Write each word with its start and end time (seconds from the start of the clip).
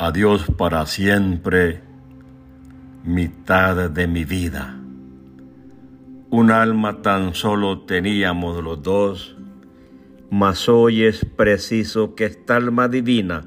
Adiós 0.00 0.46
para 0.56 0.86
siempre, 0.86 1.80
mitad 3.02 3.90
de 3.90 4.06
mi 4.06 4.24
vida. 4.24 4.78
Un 6.30 6.52
alma 6.52 7.02
tan 7.02 7.34
solo 7.34 7.80
teníamos 7.80 8.62
los 8.62 8.80
dos, 8.80 9.36
mas 10.30 10.68
hoy 10.68 11.02
es 11.02 11.24
preciso 11.24 12.14
que 12.14 12.26
esta 12.26 12.54
alma 12.54 12.86
divina, 12.86 13.44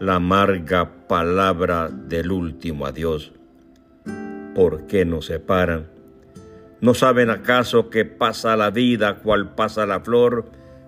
la 0.00 0.14
amarga 0.14 1.06
palabra 1.06 1.90
del 1.90 2.32
último 2.32 2.86
adiós. 2.86 3.34
¿Por 4.54 4.86
qué 4.86 5.04
nos 5.04 5.26
separan? 5.26 5.88
¿No 6.80 6.94
saben 6.94 7.28
acaso 7.28 7.90
que 7.90 8.06
pasa 8.06 8.56
la 8.56 8.70
vida 8.70 9.18
cual 9.18 9.54
pasa 9.54 9.84
la 9.84 10.00
flor? 10.00 10.46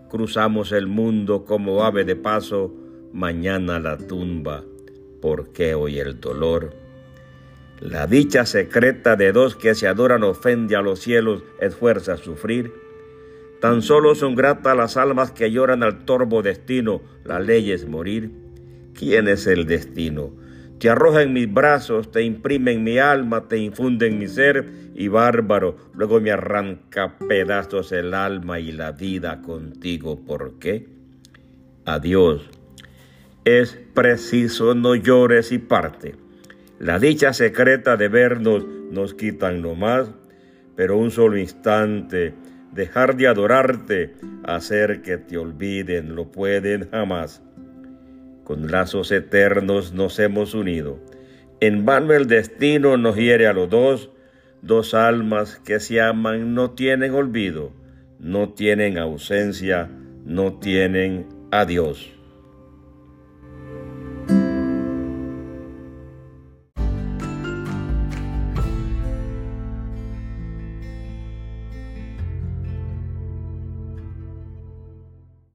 Cruzamos 0.08 0.72
el 0.72 0.86
mundo 0.86 1.44
como 1.44 1.84
ave 1.84 2.06
de 2.06 2.16
paso, 2.16 2.74
mañana 3.12 3.78
la 3.78 3.98
tumba 3.98 4.64
¿Por 5.20 5.52
qué 5.52 5.74
hoy 5.74 5.98
el 5.98 6.20
dolor? 6.20 6.74
La 7.80 8.06
dicha 8.06 8.46
secreta 8.46 9.16
de 9.16 9.32
dos 9.32 9.56
que 9.56 9.74
se 9.74 9.86
adoran 9.86 10.22
ofende 10.22 10.76
a 10.76 10.82
los 10.82 11.00
cielos, 11.00 11.42
esfuerza 11.60 12.14
a 12.14 12.16
sufrir. 12.16 12.72
Tan 13.60 13.82
solo 13.82 14.14
son 14.14 14.34
gratas 14.34 14.76
las 14.76 14.96
almas 14.96 15.32
que 15.32 15.50
lloran 15.50 15.82
al 15.82 16.04
torvo 16.04 16.42
destino, 16.42 17.02
la 17.24 17.40
ley 17.40 17.72
es 17.72 17.88
morir. 17.88 18.30
¿Quién 18.94 19.28
es 19.28 19.46
el 19.46 19.66
destino? 19.66 20.30
Te 20.78 20.90
arroja 20.90 21.22
en 21.22 21.32
mis 21.32 21.52
brazos, 21.52 22.12
te 22.12 22.22
imprime 22.22 22.72
en 22.72 22.84
mi 22.84 22.98
alma, 22.98 23.48
te 23.48 23.58
infunde 23.58 24.06
en 24.06 24.18
mi 24.18 24.28
ser 24.28 24.66
y 24.94 25.08
bárbaro, 25.08 25.76
luego 25.94 26.20
me 26.20 26.30
arranca 26.30 27.16
pedazos 27.28 27.90
el 27.90 28.14
alma 28.14 28.60
y 28.60 28.70
la 28.70 28.92
vida 28.92 29.42
contigo. 29.42 30.20
¿Por 30.24 30.60
qué? 30.60 30.86
Adiós 31.84 32.57
es 33.48 33.78
preciso 33.94 34.74
no 34.74 34.94
llores 34.94 35.52
y 35.52 35.58
parte. 35.58 36.16
La 36.78 36.98
dicha 36.98 37.32
secreta 37.32 37.96
de 37.96 38.08
vernos 38.08 38.66
nos 38.90 39.14
quitan 39.14 39.62
no 39.62 39.74
más, 39.74 40.10
pero 40.76 40.98
un 40.98 41.10
solo 41.10 41.38
instante, 41.38 42.34
dejar 42.72 43.16
de 43.16 43.26
adorarte, 43.26 44.14
hacer 44.44 45.00
que 45.00 45.16
te 45.16 45.38
olviden, 45.38 46.14
lo 46.14 46.30
pueden 46.30 46.90
jamás. 46.90 47.42
Con 48.44 48.70
lazos 48.70 49.10
eternos 49.12 49.94
nos 49.94 50.18
hemos 50.18 50.52
unido. 50.52 50.98
En 51.60 51.86
vano 51.86 52.12
el 52.12 52.26
destino 52.26 52.98
nos 52.98 53.16
hiere 53.16 53.46
a 53.46 53.54
los 53.54 53.70
dos, 53.70 54.10
dos 54.60 54.92
almas 54.92 55.58
que 55.64 55.80
se 55.80 56.02
aman 56.02 56.54
no 56.54 56.72
tienen 56.72 57.14
olvido, 57.14 57.72
no 58.18 58.50
tienen 58.50 58.98
ausencia, 58.98 59.90
no 60.26 60.58
tienen 60.58 61.26
adiós. 61.50 62.17